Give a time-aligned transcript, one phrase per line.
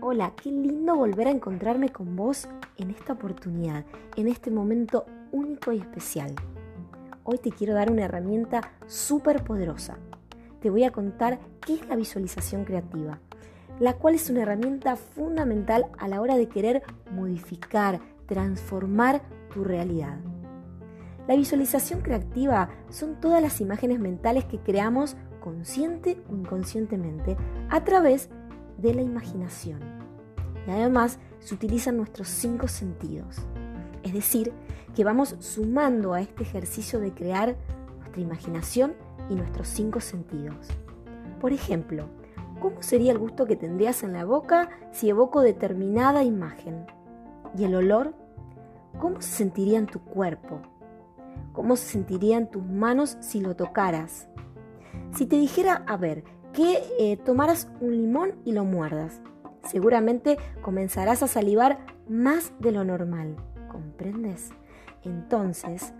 [0.00, 2.46] Hola, qué lindo volver a encontrarme con vos
[2.76, 6.36] en esta oportunidad, en este momento único y especial.
[7.24, 9.98] Hoy te quiero dar una herramienta súper poderosa.
[10.60, 13.18] Te voy a contar qué es la visualización creativa,
[13.80, 19.20] la cual es una herramienta fundamental a la hora de querer modificar, transformar
[19.52, 20.18] tu realidad.
[21.26, 27.36] La visualización creativa son todas las imágenes mentales que creamos consciente o inconscientemente
[27.70, 28.28] a través
[28.78, 29.80] de la imaginación
[30.66, 33.38] y además se utilizan nuestros cinco sentidos.
[34.02, 34.52] Es decir,
[34.94, 37.56] que vamos sumando a este ejercicio de crear
[37.98, 38.94] nuestra imaginación
[39.28, 40.68] y nuestros cinco sentidos.
[41.40, 42.08] Por ejemplo,
[42.60, 46.86] ¿cómo sería el gusto que tendrías en la boca si evoco determinada imagen?
[47.56, 48.14] ¿Y el olor?
[49.00, 50.60] ¿Cómo se sentiría en tu cuerpo?
[51.54, 54.26] ¿Cómo se sentirían tus manos si lo tocaras?
[55.12, 59.20] Si te dijera, a ver, que eh, tomaras un limón y lo muerdas,
[59.62, 63.36] seguramente comenzarás a salivar más de lo normal.
[63.70, 64.50] ¿Comprendes?
[65.04, 65.94] Entonces,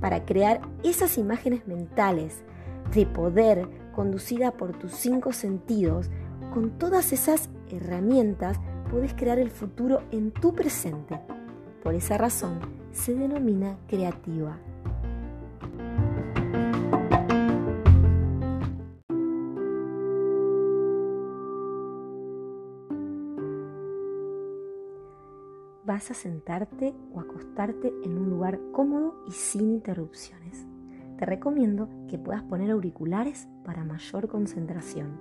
[0.00, 2.44] para crear esas imágenes mentales
[2.94, 6.10] de poder conducida por tus cinco sentidos,
[6.54, 11.18] con todas esas herramientas puedes crear el futuro en tu presente.
[11.82, 12.60] Por esa razón
[12.92, 14.58] se denomina creativa.
[25.92, 30.66] Vas a sentarte o acostarte en un lugar cómodo y sin interrupciones.
[31.18, 35.20] Te recomiendo que puedas poner auriculares para mayor concentración.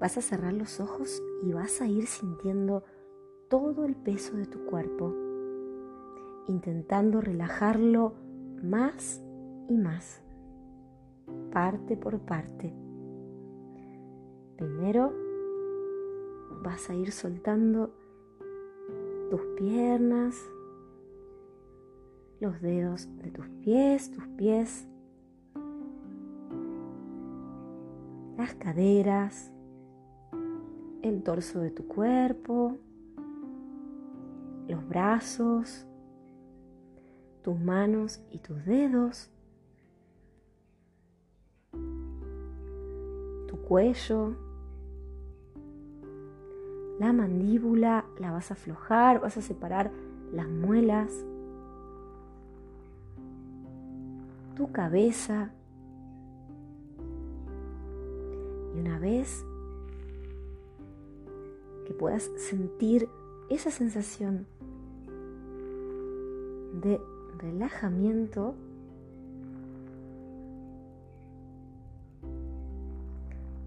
[0.00, 2.82] Vas a cerrar los ojos y vas a ir sintiendo
[3.48, 5.14] todo el peso de tu cuerpo,
[6.48, 8.14] intentando relajarlo
[8.60, 9.22] más
[9.68, 10.20] y más,
[11.52, 12.74] parte por parte.
[14.56, 15.31] Primero
[16.62, 17.90] vas a ir soltando
[19.30, 20.36] tus piernas,
[22.40, 24.86] los dedos de tus pies, tus pies,
[28.36, 29.52] las caderas,
[31.02, 32.78] el torso de tu cuerpo,
[34.68, 35.86] los brazos,
[37.42, 39.30] tus manos y tus dedos,
[43.48, 44.51] tu cuello,
[46.98, 49.90] la mandíbula, la vas a aflojar, vas a separar
[50.32, 51.12] las muelas,
[54.56, 55.50] tu cabeza.
[58.74, 59.44] Y una vez
[61.86, 63.08] que puedas sentir
[63.50, 64.46] esa sensación
[66.82, 67.00] de
[67.38, 68.54] relajamiento,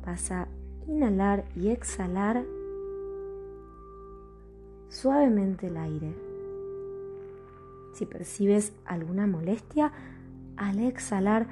[0.05, 0.47] vas a
[0.87, 2.45] inhalar y exhalar
[4.95, 6.15] suavemente el aire.
[7.93, 9.91] Si percibes alguna molestia,
[10.57, 11.47] al exhalar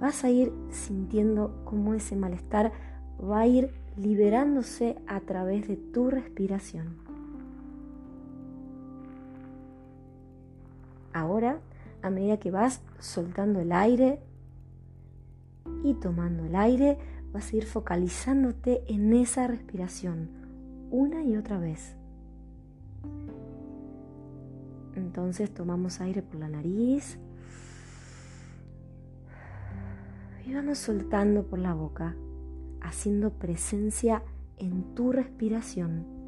[0.00, 2.72] vas a ir sintiendo cómo ese malestar
[3.20, 6.96] va a ir liberándose a través de tu respiración.
[11.12, 11.58] Ahora,
[12.02, 14.20] a medida que vas soltando el aire
[15.82, 16.98] y tomando el aire,
[17.32, 20.37] vas a ir focalizándote en esa respiración
[20.90, 21.96] una y otra vez.
[24.94, 27.18] Entonces tomamos aire por la nariz
[30.46, 32.16] y vamos soltando por la boca,
[32.80, 34.22] haciendo presencia
[34.56, 36.18] en tu respiración.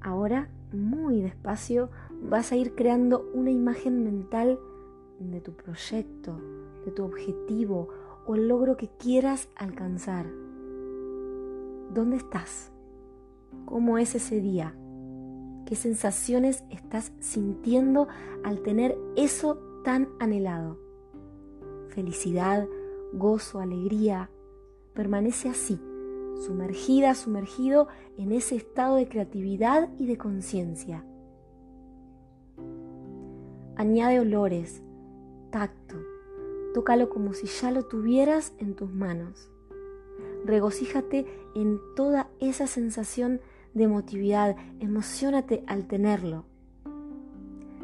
[0.00, 1.88] Ahora, muy despacio,
[2.22, 4.58] vas a ir creando una imagen mental
[5.18, 6.38] de tu proyecto,
[6.84, 7.88] de tu objetivo
[8.26, 10.26] o el logro que quieras alcanzar.
[11.92, 12.72] ¿Dónde estás?
[13.64, 14.74] ¿Cómo es ese día?
[15.66, 18.08] ¿Qué sensaciones estás sintiendo
[18.42, 20.78] al tener eso tan anhelado?
[21.88, 22.66] Felicidad,
[23.12, 24.30] gozo, alegría.
[24.92, 25.80] Permanece así,
[26.44, 31.04] sumergida, sumergido en ese estado de creatividad y de conciencia.
[33.76, 34.82] Añade olores,
[35.50, 35.96] tacto,
[36.74, 39.48] Tócalo como si ya lo tuvieras en tus manos.
[40.44, 41.24] Regocíjate
[41.54, 43.40] en toda esa sensación
[43.72, 46.44] de emotividad, emocionate al tenerlo.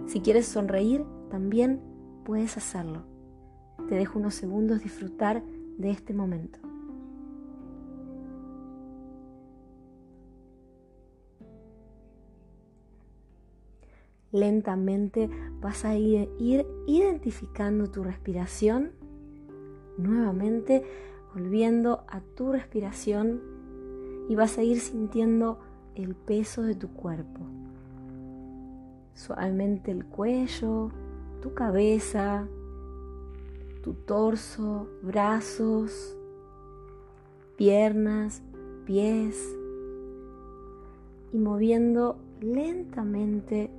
[0.06, 1.80] Si quieres sonreír, también
[2.24, 3.04] puedes hacerlo.
[3.88, 5.42] Te dejo unos segundos disfrutar
[5.78, 6.69] de este momento.
[14.32, 15.28] Lentamente
[15.60, 16.28] vas a ir,
[16.86, 18.92] identificando tu respiración,
[19.96, 20.84] nuevamente
[21.34, 23.40] volviendo a tu respiración
[24.28, 25.58] y vas a ir sintiendo
[25.96, 27.40] el peso de tu cuerpo.
[29.14, 30.90] Suavemente el cuello,
[31.42, 32.46] tu cabeza,
[33.82, 36.16] tu torso, brazos,
[37.56, 38.42] piernas,
[38.86, 39.56] pies
[41.32, 43.70] y moviendo lentamente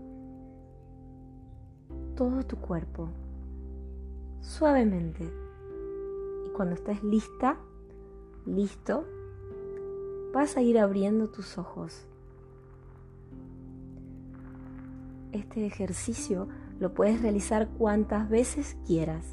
[2.22, 3.10] todo tu cuerpo,
[4.42, 5.24] suavemente.
[6.46, 7.58] Y cuando estés lista,
[8.46, 9.06] listo,
[10.32, 12.06] vas a ir abriendo tus ojos.
[15.32, 16.48] Este ejercicio
[16.80, 19.26] lo puedes realizar cuantas veces quieras.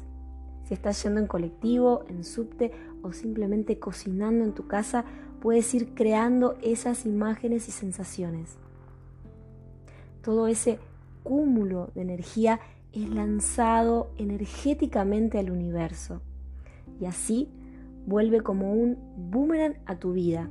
[0.63, 2.71] Si estás yendo en colectivo, en subte
[3.03, 5.05] o simplemente cocinando en tu casa,
[5.41, 8.57] puedes ir creando esas imágenes y sensaciones.
[10.23, 10.79] Todo ese
[11.21, 12.59] cúmulo de energía
[12.93, 16.21] es lanzado energéticamente al universo
[16.99, 17.49] y así
[18.05, 20.49] vuelve como un boomerang a tu vida.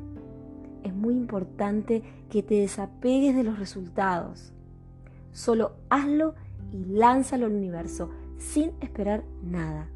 [0.84, 4.52] Es muy importante que te desapegues de los resultados.
[5.32, 6.34] Solo hazlo
[6.72, 9.88] y lánzalo al universo sin esperar nada.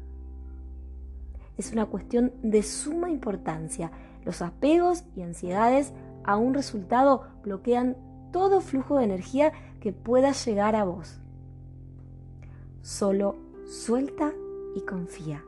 [1.57, 3.91] Es una cuestión de suma importancia.
[4.25, 5.93] Los apegos y ansiedades
[6.23, 7.95] a un resultado bloquean
[8.31, 11.22] todo flujo de energía que pueda llegar a vos.
[12.83, 14.33] Solo suelta
[14.75, 15.41] y confía.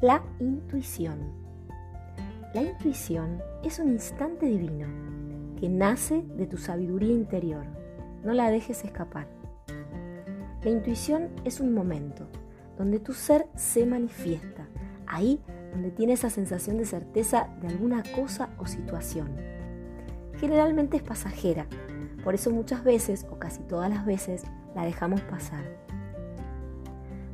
[0.00, 1.20] La intuición.
[2.52, 4.88] La intuición es un instante divino
[5.60, 7.64] que nace de tu sabiduría interior.
[8.24, 9.28] No la dejes escapar.
[10.64, 12.26] La intuición es un momento
[12.76, 14.66] donde tu ser se manifiesta,
[15.06, 15.40] ahí
[15.72, 19.36] donde tiene esa sensación de certeza de alguna cosa o situación.
[20.38, 21.66] Generalmente es pasajera,
[22.24, 24.44] por eso muchas veces, o casi todas las veces,
[24.74, 25.64] la dejamos pasar.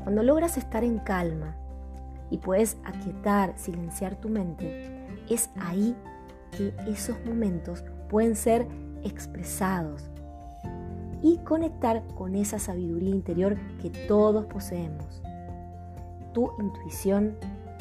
[0.03, 1.56] Cuando logras estar en calma
[2.31, 5.97] y puedes aquietar, silenciar tu mente, es ahí
[6.53, 8.67] que esos momentos pueden ser
[9.03, 10.11] expresados
[11.23, 15.23] y conectar con esa sabiduría interior que todos poseemos.
[16.33, 17.37] Tu intuición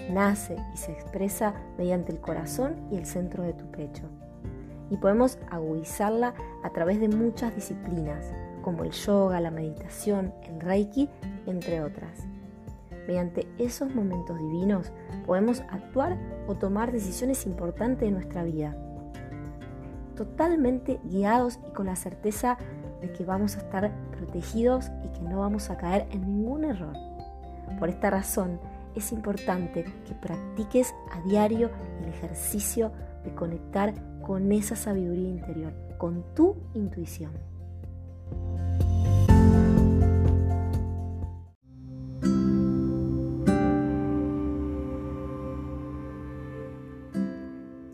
[0.09, 4.03] nace y se expresa mediante el corazón y el centro de tu pecho.
[4.89, 8.31] Y podemos agudizarla a través de muchas disciplinas,
[8.61, 11.09] como el yoga, la meditación, el reiki,
[11.45, 12.27] entre otras.
[13.07, 14.91] Mediante esos momentos divinos
[15.25, 16.17] podemos actuar
[16.47, 18.75] o tomar decisiones importantes en nuestra vida.
[20.15, 22.57] Totalmente guiados y con la certeza
[23.01, 26.95] de que vamos a estar protegidos y que no vamos a caer en ningún error.
[27.79, 28.59] Por esta razón
[28.95, 31.69] es importante que practiques a diario
[32.01, 32.91] el ejercicio
[33.23, 37.31] de conectar con esa sabiduría interior, con tu intuición.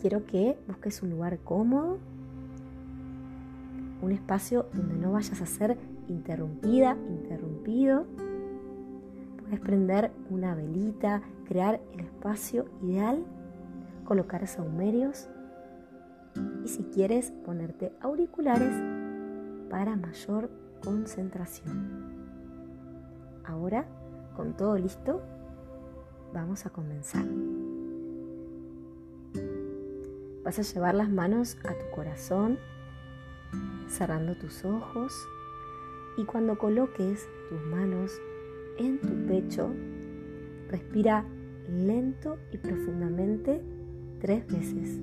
[0.02, 1.98] quiero que busques un lugar cómodo,
[4.02, 5.78] un espacio donde no vayas a ser
[6.08, 8.04] interrumpida, interrumpido.
[9.52, 13.22] Puedes prender una velita, crear el espacio ideal,
[14.06, 15.28] colocar saumerios
[16.64, 18.74] y si quieres ponerte auriculares
[19.68, 20.48] para mayor
[20.82, 22.14] concentración.
[23.44, 23.84] Ahora,
[24.34, 25.20] con todo listo,
[26.32, 27.26] vamos a comenzar.
[30.44, 32.58] Vas a llevar las manos a tu corazón,
[33.86, 35.12] cerrando tus ojos
[36.16, 38.18] y cuando coloques tus manos
[38.78, 39.70] en tu pecho,
[40.68, 41.24] respira
[41.68, 43.62] lento y profundamente
[44.20, 45.00] tres veces,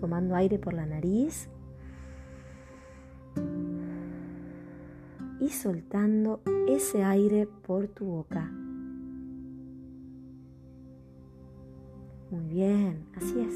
[0.00, 1.48] tomando aire por la nariz
[5.40, 8.50] y soltando ese aire por tu boca.
[12.30, 13.54] Muy bien, así es.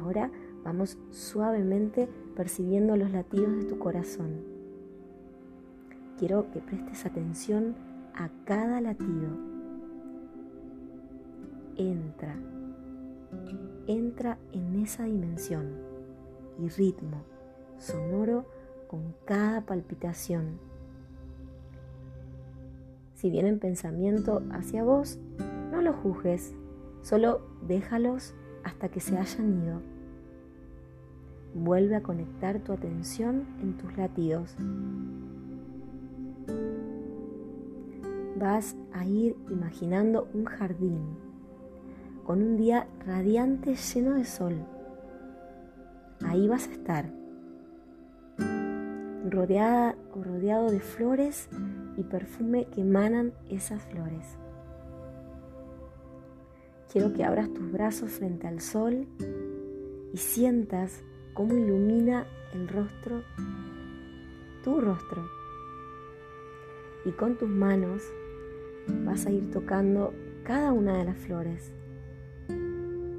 [0.00, 0.30] Ahora
[0.62, 4.42] vamos suavemente percibiendo los latidos de tu corazón.
[6.18, 7.74] Quiero que prestes atención
[8.14, 9.28] a cada latido.
[11.76, 12.36] Entra,
[13.86, 15.72] entra en esa dimensión
[16.58, 17.24] y ritmo
[17.78, 18.46] sonoro
[18.88, 20.58] con cada palpitación.
[23.14, 25.18] Si vienen pensamiento hacia vos,
[25.70, 26.54] no los juzgues,
[27.02, 29.80] solo déjalos hasta que se hayan ido.
[31.54, 34.56] Vuelve a conectar tu atención en tus latidos.
[38.36, 40.98] Vas a ir imaginando un jardín
[42.24, 44.66] con un día radiante lleno de sol.
[46.24, 47.12] Ahí vas a estar,
[49.30, 51.48] rodeada o rodeado de flores
[51.96, 54.36] y perfume que emanan esas flores.
[56.90, 59.06] Quiero que abras tus brazos frente al sol
[60.12, 61.02] y sientas
[61.34, 63.22] cómo ilumina el rostro,
[64.62, 65.24] tu rostro.
[67.04, 68.02] Y con tus manos
[69.04, 70.12] vas a ir tocando
[70.44, 71.72] cada una de las flores.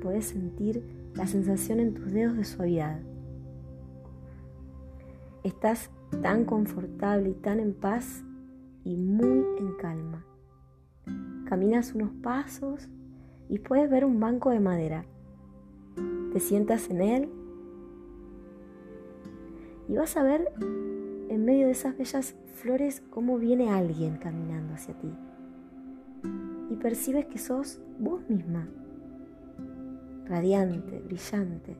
[0.02, 0.84] Puedes sentir
[1.16, 3.00] la sensación en tus dedos de suavidad.
[5.44, 5.90] Estás
[6.22, 8.24] tan confortable y tan en paz
[8.84, 10.26] y muy en calma.
[11.46, 12.90] Caminas unos pasos
[13.50, 15.06] y puedes ver un banco de madera.
[16.34, 17.30] Te sientas en él
[19.88, 20.52] y vas a ver
[21.30, 25.14] en medio de esas bellas flores cómo viene alguien caminando hacia ti.
[26.76, 28.68] Y percibes que sos vos misma,
[30.26, 31.78] radiante, brillante.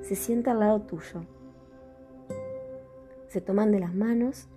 [0.00, 1.26] Se sienta al lado tuyo.
[3.28, 4.48] Se toman de las manos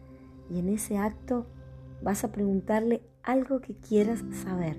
[0.50, 1.48] y en ese acto
[2.02, 4.78] vas a preguntarle algo que quieras saber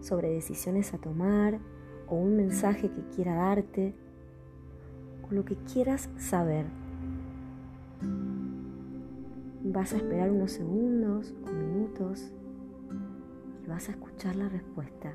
[0.00, 1.58] sobre decisiones a tomar
[2.06, 3.92] o un mensaje que quiera darte
[5.28, 6.66] o lo que quieras saber.
[9.64, 12.30] Vas a esperar unos segundos o minutos
[13.66, 15.14] vas a escuchar la respuesta.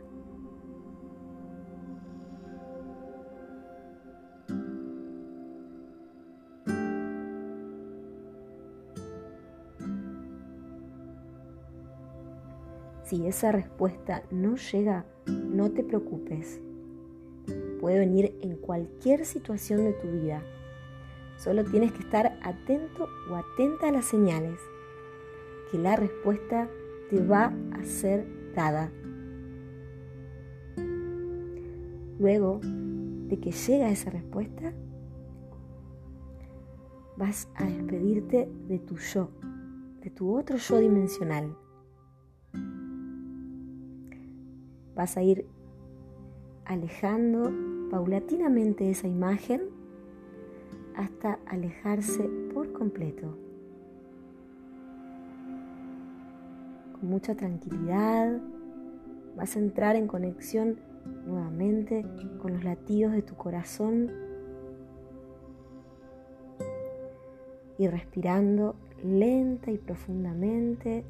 [13.10, 16.62] Si esa respuesta no llega, no te preocupes.
[17.82, 20.44] Puede venir en cualquier situación de tu vida.
[21.38, 24.60] Solo tienes que estar atento o atenta a las señales,
[25.72, 26.70] que la respuesta
[27.10, 28.39] te va a ser
[32.20, 34.74] Luego de que llega esa respuesta,
[37.16, 39.30] vas a despedirte de tu yo,
[40.02, 41.56] de tu otro yo dimensional.
[44.96, 45.46] Vas a ir
[46.66, 47.52] alejando
[47.90, 49.62] paulatinamente esa imagen
[50.96, 53.49] hasta alejarse por completo.
[57.02, 58.40] Mucha tranquilidad
[59.38, 60.80] vas a entrar en conexión
[61.26, 62.06] nuevamente
[62.42, 64.12] con los latidos de tu corazón
[67.78, 71.06] y respirando lenta y profundamente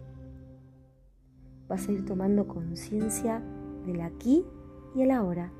[1.67, 3.41] vas a ir tomando conciencia
[3.85, 4.45] del aquí
[4.95, 5.51] y el ahora.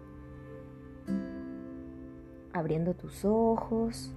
[2.54, 4.12] Abriendo tus ojos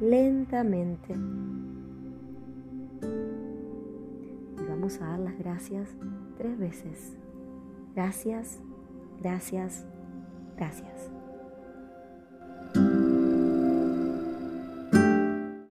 [0.00, 1.14] lentamente.
[4.82, 5.90] Vamos a dar las gracias
[6.36, 7.16] tres veces.
[7.94, 8.58] Gracias,
[9.20, 9.86] gracias,
[10.56, 11.11] gracias.